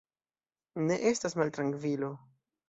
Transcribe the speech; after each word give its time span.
Ne 0.85 0.97
estas 1.11 1.37
maltrankvilo. 1.43 2.11